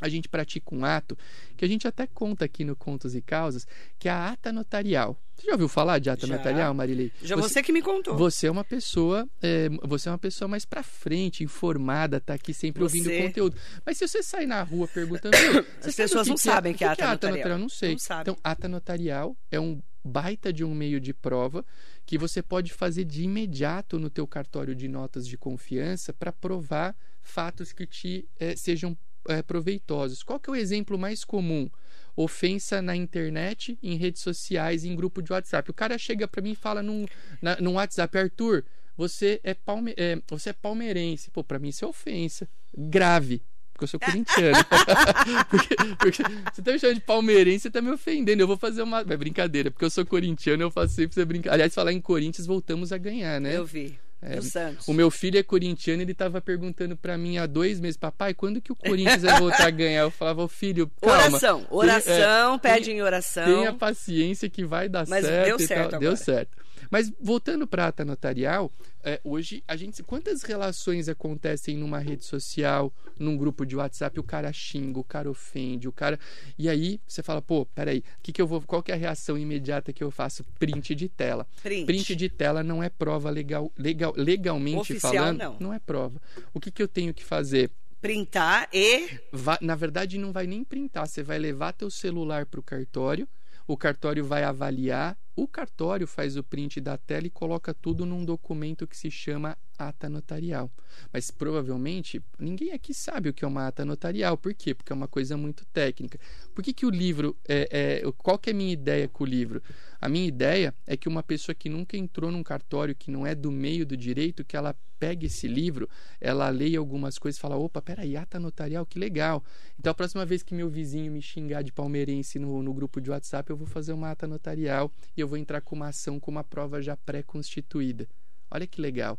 [0.00, 1.16] a gente pratica um ato
[1.56, 3.66] que a gente até conta aqui no Contos e Causas,
[3.98, 5.16] que é a ata notarial.
[5.36, 6.36] Você já ouviu falar de ata já.
[6.36, 7.12] notarial, Marilei?
[7.22, 8.16] Já você, você, que me contou.
[8.16, 12.52] Você é uma pessoa, é, você é uma pessoa mais para frente, informada, tá aqui
[12.52, 12.98] sempre você...
[12.98, 13.56] ouvindo conteúdo.
[13.84, 15.36] Mas se você sair na rua perguntando,
[15.82, 17.58] as pessoas não que sabem que, é, que é ata notarial.
[17.58, 17.96] Não sei.
[18.08, 21.64] Não então, ata notarial é um baita de um meio de prova
[22.04, 26.96] que você pode fazer de imediato no teu cartório de notas de confiança para provar
[27.22, 28.96] fatos que te é, sejam
[29.28, 30.22] é, proveitosos.
[30.22, 31.70] Qual que é o exemplo mais comum?
[32.14, 35.70] Ofensa na internet, em redes sociais, em grupo de WhatsApp.
[35.70, 37.06] O cara chega para mim e fala num,
[37.40, 38.64] na, num WhatsApp, Arthur,
[38.96, 41.30] você é, palme é, você é palmeirense.
[41.30, 42.48] Pô, para mim isso é ofensa.
[42.76, 43.42] Grave.
[43.72, 44.58] Porque eu sou corintiano.
[45.48, 48.42] porque, porque, você tá me chamando de palmeirense, você tá me ofendendo.
[48.42, 49.00] Eu vou fazer uma.
[49.00, 51.54] É brincadeira, porque eu sou corintiano, eu faço sempre essa brincadeira.
[51.54, 53.56] Aliás, falar em Corinthians, voltamos a ganhar, né?
[53.56, 53.98] Eu vi.
[54.24, 54.38] É,
[54.86, 58.60] o meu filho é corintiano ele estava perguntando para mim há dois meses, papai, quando
[58.60, 60.02] que o Corinthians vai voltar a ganhar?
[60.02, 61.16] Eu falava, filho, calma.
[61.18, 63.44] Oração, oração, tem, é, pede em oração.
[63.44, 65.46] Tenha paciência que vai dar Mas certo.
[65.46, 66.61] Deu certo, Deu certo.
[66.92, 68.70] Mas voltando para a ata notarial,
[69.02, 70.02] é, hoje a gente.
[70.02, 75.30] Quantas relações acontecem numa rede social, num grupo de WhatsApp, o cara xinga, o cara
[75.30, 76.20] ofende, o cara.
[76.58, 79.38] E aí você fala, pô, peraí, que que eu vou, qual que é a reação
[79.38, 80.44] imediata que eu faço?
[80.58, 81.46] Print de tela.
[81.62, 85.38] Print, Print de tela não é prova legal, legal legalmente Oficial, falando.
[85.38, 85.56] Não.
[85.58, 86.20] não é prova.
[86.52, 87.70] O que, que eu tenho que fazer?
[88.02, 89.08] Printar e.
[89.32, 91.06] Vai, na verdade, não vai nem printar.
[91.06, 93.26] Você vai levar teu celular para o cartório
[93.72, 98.22] o cartório vai avaliar, o cartório faz o print da tela e coloca tudo num
[98.22, 99.56] documento que se chama
[99.88, 100.70] ata notarial.
[101.12, 104.36] Mas provavelmente ninguém aqui sabe o que é uma ata notarial.
[104.36, 104.74] Por quê?
[104.74, 106.18] Porque é uma coisa muito técnica.
[106.54, 107.36] Por que, que o livro.
[107.48, 109.62] É, é, qual que é a minha ideia com o livro?
[110.00, 113.34] A minha ideia é que uma pessoa que nunca entrou num cartório, que não é
[113.34, 115.88] do meio do direito, que ela pegue esse livro,
[116.20, 119.42] ela leia algumas coisas e fala: opa, peraí, ata notarial, que legal.
[119.76, 123.10] Então a próxima vez que meu vizinho me xingar de palmeirense no, no grupo de
[123.10, 126.30] WhatsApp, eu vou fazer uma ata notarial e eu vou entrar com uma ação com
[126.30, 128.08] uma prova já pré-constituída.
[128.48, 129.18] Olha que legal.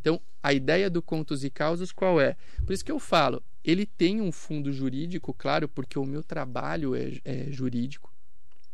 [0.00, 2.36] Então, a ideia do contos e causos qual é?
[2.64, 6.94] Por isso que eu falo, ele tem um fundo jurídico, claro, porque o meu trabalho
[6.94, 8.12] é, é jurídico.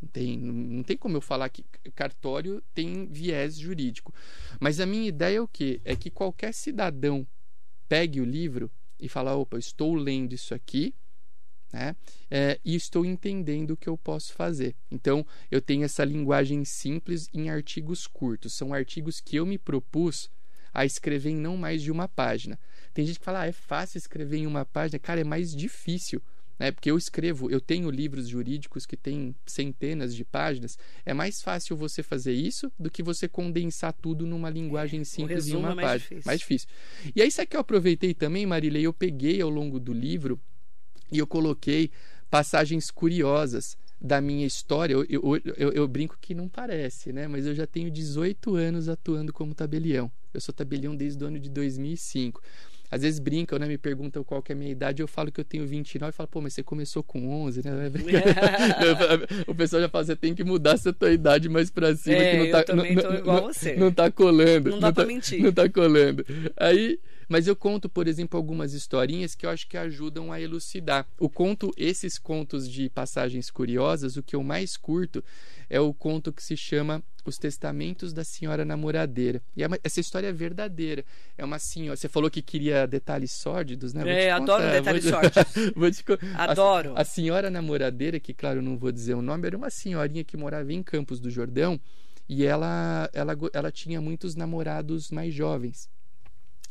[0.01, 4.15] Não tem, não tem como eu falar que cartório tem viés jurídico.
[4.61, 5.81] Mas a minha ideia é o quê?
[5.85, 7.27] É que qualquer cidadão
[7.89, 10.95] pegue o livro e fala, opa, estou lendo isso aqui,
[11.73, 11.97] né?
[12.31, 14.77] É, e estou entendendo o que eu posso fazer.
[14.91, 18.55] Então, eu tenho essa linguagem simples em artigos curtos.
[18.55, 20.31] São artigos que eu me propus
[20.77, 22.59] a escrever em não mais de uma página.
[22.93, 24.99] Tem gente que fala, ah, é fácil escrever em uma página.
[24.99, 26.23] Cara, é mais difícil.
[26.59, 26.71] Né?
[26.71, 30.79] Porque eu escrevo, eu tenho livros jurídicos que têm centenas de páginas.
[31.07, 35.57] É mais fácil você fazer isso do que você condensar tudo numa linguagem simples em
[35.57, 36.09] uma é mais página.
[36.09, 36.23] Difícil.
[36.27, 36.69] Mais difícil.
[37.15, 38.79] E aí, sabe que eu aproveitei também, Marília?
[38.79, 40.39] Eu peguei ao longo do livro
[41.11, 41.91] e eu coloquei
[42.29, 44.95] passagens curiosas da minha história.
[44.95, 47.27] Eu, eu, eu, eu, brinco que não parece, né?
[47.27, 50.11] Mas eu já tenho 18 anos atuando como tabelião.
[50.33, 52.43] Eu sou tabelião desde o ano de 2005.
[52.91, 53.67] Às vezes brincam, né?
[53.67, 56.29] Me perguntam qual é a minha idade, eu falo que eu tenho 29 e falo,
[56.29, 57.73] pô, mas você começou com 11, né?
[59.47, 62.31] o pessoal já fala, você tem que mudar essa tua idade mais pra cima, é,
[62.31, 63.75] que não tá, não, tô igual não, você.
[63.75, 64.71] Não tá colando.
[64.71, 65.43] Não dá não pra tá, mentir.
[65.43, 66.25] Não tá colando.
[66.57, 71.07] Aí mas eu conto, por exemplo, algumas historinhas que eu acho que ajudam a elucidar.
[71.19, 75.25] O conto, esses contos de passagens curiosas, o que eu mais curto
[75.69, 79.43] é o conto que se chama Os Testamentos da Senhora Namoradeira.
[79.57, 81.05] E é uma, essa história é verdadeira.
[81.37, 81.97] É uma senhora.
[81.97, 84.27] Você falou que queria detalhes sórdidos, né?
[84.27, 85.73] É, adoro contar, detalhes vou sórdidos.
[85.75, 86.93] vou te, Adoro.
[86.95, 90.37] A, a senhora namoradeira, que claro, não vou dizer o nome, era uma senhorinha que
[90.37, 91.81] morava em Campos do Jordão
[92.29, 95.89] e ela, ela, ela tinha muitos namorados mais jovens.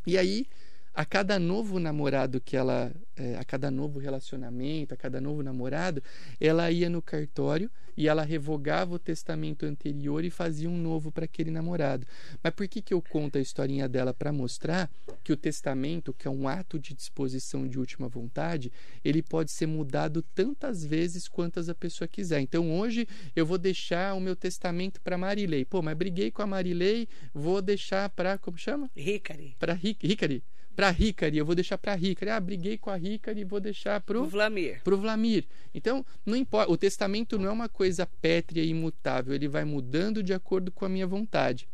[0.05, 0.47] E aí,
[0.95, 6.01] a cada novo namorado que ela, é, a cada novo relacionamento, a cada novo namorado,
[6.39, 11.25] ela ia no cartório e ela revogava o testamento anterior e fazia um novo para
[11.25, 12.07] aquele namorado.
[12.41, 14.13] Mas por que, que eu conto a historinha dela?
[14.13, 14.89] Para mostrar
[15.21, 18.71] que o testamento, que é um ato de disposição de última vontade,
[19.03, 22.39] ele pode ser mudado tantas vezes quantas a pessoa quiser.
[22.39, 23.05] Então hoje
[23.35, 25.65] eu vou deixar o meu testamento para Marilei.
[25.65, 28.37] Pô, mas briguei com a Marilei, vou deixar para.
[28.37, 28.89] Como chama?
[28.95, 29.55] Ricari.
[29.59, 30.41] Para Ricari
[30.75, 32.31] para Ricari, eu vou deixar para Ricari.
[32.31, 34.81] Ah, briguei com a Ricari, vou deixar pro o Vlamir.
[34.83, 35.45] Pro Vlamir.
[35.73, 40.21] Então, não importa, o testamento não é uma coisa pétrea e imutável, ele vai mudando
[40.21, 41.67] de acordo com a minha vontade.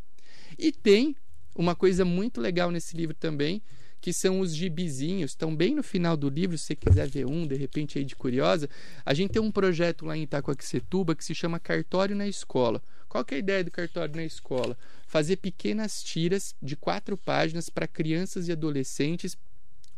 [0.58, 1.16] E tem
[1.56, 3.62] uma coisa muito legal nesse livro também,
[4.00, 7.46] que são os gibizinhos, estão bem no final do livro, se você quiser ver um,
[7.46, 8.68] de repente aí de curiosa.
[9.06, 12.82] A gente tem um projeto lá em Itacoaquecetuba que se chama Cartório na Escola.
[13.08, 14.78] Qual que é a ideia do cartório na escola?
[15.12, 19.38] Fazer pequenas tiras de quatro páginas para crianças e adolescentes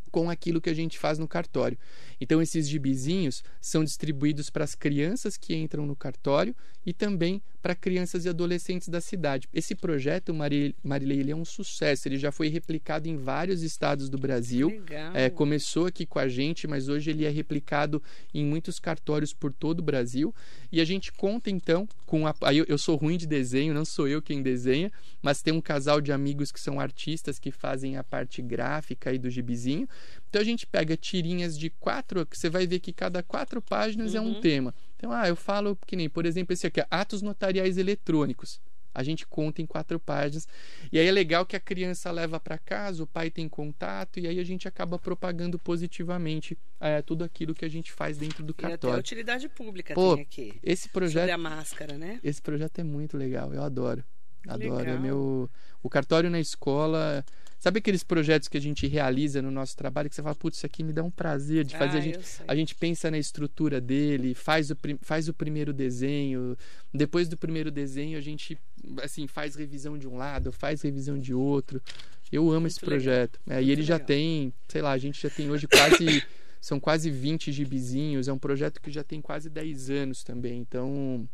[0.10, 1.78] com aquilo que a gente faz no cartório.
[2.24, 6.56] Então, esses gibizinhos são distribuídos para as crianças que entram no cartório
[6.86, 9.48] e também para crianças e adolescentes da cidade.
[9.54, 12.08] Esse projeto, Marilei, ele é um sucesso.
[12.08, 14.70] Ele já foi replicado em vários estados do Brasil.
[15.14, 18.02] É, começou aqui com a gente, mas hoje ele é replicado
[18.34, 20.34] em muitos cartórios por todo o Brasil.
[20.72, 22.34] E a gente conta, então, com a.
[22.54, 26.00] Eu, eu sou ruim de desenho, não sou eu quem desenha, mas tem um casal
[26.00, 29.88] de amigos que são artistas que fazem a parte gráfica aí do gibizinho.
[30.34, 34.14] Então a gente pega tirinhas de quatro, que você vai ver que cada quatro páginas
[34.14, 34.18] uhum.
[34.18, 34.42] é um uhum.
[34.42, 34.74] tema.
[34.98, 38.60] Então, ah, eu falo que nem, por exemplo, esse aqui, atos notariais eletrônicos.
[38.96, 40.48] A gente conta em quatro páginas.
[40.92, 44.28] E aí é legal que a criança leva para casa, o pai tem contato, e
[44.28, 48.56] aí a gente acaba propagando positivamente é, tudo aquilo que a gente faz dentro do
[48.56, 48.88] cartório.
[48.88, 50.60] E até a utilidade pública Pô, tem aqui.
[50.64, 51.30] Esse projeto.
[51.30, 52.20] Sobre a máscara, né?
[52.24, 54.04] Esse projeto é muito legal, eu adoro.
[54.48, 54.74] Adoro.
[54.74, 54.96] É legal.
[54.96, 55.48] É meu.
[55.84, 57.24] O cartório na escola
[57.64, 60.66] Sabe aqueles projetos que a gente realiza no nosso trabalho que você fala, putz, isso
[60.66, 61.96] aqui me dá um prazer de fazer.
[61.96, 66.58] Ah, a, gente, a gente pensa na estrutura dele, faz o, faz o primeiro desenho.
[66.94, 68.60] Depois do primeiro desenho, a gente
[69.02, 71.82] assim faz revisão de um lado, faz revisão de outro.
[72.30, 73.40] Eu amo Muito esse projeto.
[73.50, 76.22] É, e ele já tem, sei lá, a gente já tem hoje quase.
[76.60, 78.28] são quase 20 gibizinhos.
[78.28, 80.60] É um projeto que já tem quase 10 anos também.
[80.60, 81.26] Então,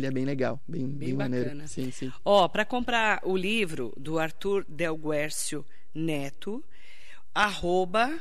[0.00, 1.46] ele é bem legal, bem, bem, bem maneiro.
[1.46, 1.66] Bacana.
[1.68, 2.12] Sim, sim.
[2.24, 6.64] Ó, para comprar o livro do Arthur Del Guercio Neto,
[7.34, 8.18] arroba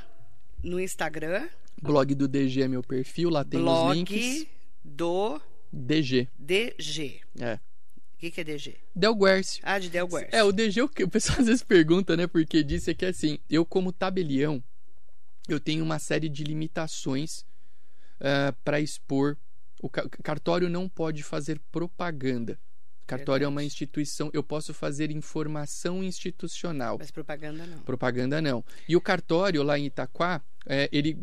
[0.64, 1.48] no Instagram.
[1.82, 4.48] Blog do DG é meu perfil, lá tem blog os links.
[4.84, 6.28] do DG.
[6.38, 7.22] DG.
[7.40, 7.56] É.
[7.56, 8.78] O que, que é DG?
[8.96, 9.62] Del Guercio.
[9.66, 10.30] Ah, de Del Guercio.
[10.32, 13.38] É, o DG, o, o pessoal às vezes pergunta, né, porque disse é que assim,
[13.50, 14.64] eu como tabelião,
[15.48, 17.42] eu tenho uma série de limitações
[18.20, 19.38] uh, para expor
[19.82, 22.60] o cartório não pode fazer propaganda.
[23.06, 23.44] Cartório Verdade.
[23.44, 26.98] é uma instituição, eu posso fazer informação institucional.
[26.98, 27.78] Mas propaganda não.
[27.84, 28.66] Propaganda não.
[28.90, 31.16] E o cartório lá em Itaquá, é, ele,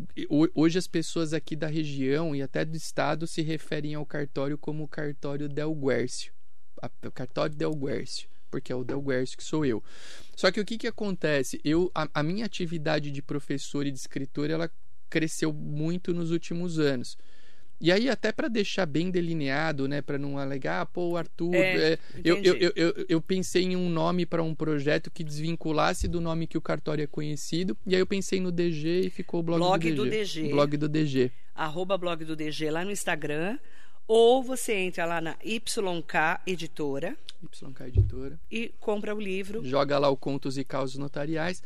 [0.54, 4.84] hoje as pessoas aqui da região e até do estado se referem ao cartório como
[4.84, 6.32] o cartório Del Guércio.
[7.04, 8.28] O cartório Del Guércio.
[8.48, 9.82] porque é o Del Guercio que sou eu.
[10.36, 11.60] Só que o que, que acontece?
[11.64, 14.70] Eu, a, a minha atividade de professor e de escritor, ela
[15.10, 17.16] cresceu muito nos últimos anos.
[17.82, 21.52] E aí, até para deixar bem delineado, né, para não alegar, ah, pô, Arthur.
[21.52, 26.06] É, é, eu, eu, eu, eu, pensei em um nome para um projeto que desvinculasse
[26.06, 27.76] do nome que o cartório é conhecido.
[27.84, 30.50] E aí eu pensei no DG e ficou o blog, blog do, do DG, DG.
[30.52, 31.32] Blog do DG.
[31.56, 33.58] Arroba blog do DG lá no Instagram.
[34.06, 37.16] Ou você entra lá na YK Editora.
[37.42, 38.38] YK Editora.
[38.48, 39.64] E compra o livro.
[39.64, 41.60] Joga lá o Contos e Causos Notariais.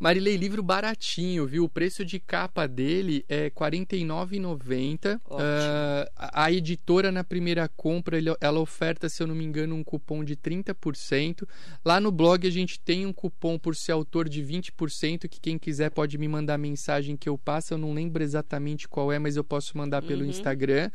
[0.00, 1.64] Marilei, livro baratinho, viu?
[1.64, 5.16] O preço de capa dele é R$ 49,90.
[5.16, 10.24] Uh, a editora, na primeira compra, ela oferta, se eu não me engano, um cupom
[10.24, 11.46] de 30%.
[11.84, 15.58] Lá no blog a gente tem um cupom por ser autor de 20%, que quem
[15.58, 17.74] quiser pode me mandar mensagem que eu passo.
[17.74, 20.30] Eu não lembro exatamente qual é, mas eu posso mandar pelo uhum.
[20.30, 20.90] Instagram.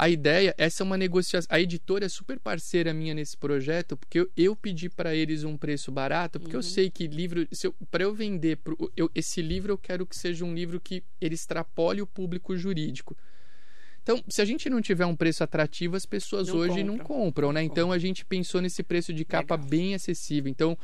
[0.00, 1.46] A ideia, essa é uma negociação.
[1.50, 5.58] A editora é super parceira minha nesse projeto, porque eu, eu pedi para eles um
[5.58, 6.60] preço barato, porque uhum.
[6.60, 7.46] eu sei que livro,
[7.90, 11.34] para eu vender pro, eu, esse livro, eu quero que seja um livro que ele
[11.34, 13.14] extrapole o público jurídico.
[14.02, 16.86] Então, se a gente não tiver um preço atrativo, as pessoas não hoje compram.
[16.86, 17.60] não compram, né?
[17.60, 17.96] Não então compram.
[17.96, 19.68] a gente pensou nesse preço de capa Legal.
[19.68, 20.50] bem acessível.
[20.50, 20.78] Então,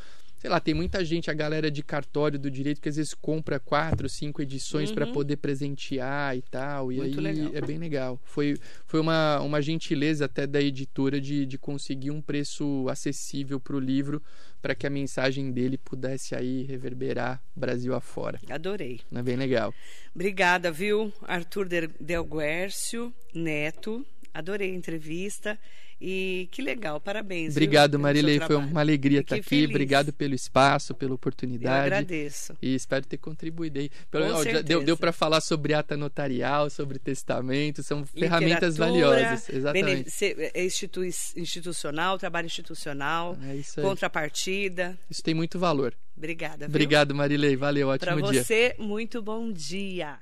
[0.46, 3.58] sei lá, tem muita gente, a galera de cartório do direito, que às vezes compra
[3.58, 4.94] quatro, cinco edições uhum.
[4.94, 6.92] para poder presentear e tal.
[6.92, 7.50] E Muito aí legal.
[7.52, 8.20] é bem legal.
[8.22, 8.56] Foi,
[8.86, 13.80] foi uma, uma gentileza até da editora de, de conseguir um preço acessível para o
[13.80, 14.22] livro,
[14.62, 18.38] para que a mensagem dele pudesse aí reverberar Brasil afora.
[18.48, 19.00] Adorei.
[19.12, 19.74] É bem legal.
[20.14, 21.66] Obrigada, viu, Arthur
[21.98, 24.06] Del Guércio Neto.
[24.32, 25.58] Adorei a entrevista.
[26.00, 27.52] E que legal, parabéns.
[27.52, 28.38] Obrigado, Marilei.
[28.40, 29.44] Foi uma alegria estar aqui.
[29.44, 29.70] Feliz.
[29.70, 31.76] Obrigado pelo espaço, pela oportunidade.
[31.76, 32.54] Eu agradeço.
[32.60, 33.90] E espero ter contribuído aí.
[34.10, 39.48] Pelo, ó, deu deu para falar sobre ata notarial, sobre testamento, são ferramentas valiosas.
[39.48, 40.10] Exatamente.
[40.54, 44.98] É institui institucional, trabalho institucional, é contrapartida.
[45.10, 45.94] Isso tem muito valor.
[46.16, 46.66] Obrigada.
[46.66, 46.68] Viu?
[46.68, 47.56] Obrigado, Marilei.
[47.56, 48.44] Valeu, ótimo pra dia.
[48.44, 50.18] Para você, muito bom dia.